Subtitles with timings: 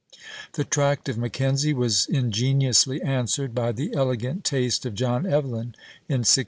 [0.53, 5.75] The tract of Mackenzie was ingeniously answered by the elegant taste of John Evelyn
[6.09, 6.37] in 1667.